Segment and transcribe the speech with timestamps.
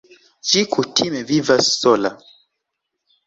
[0.51, 2.13] Ĝi kutime vivas sola.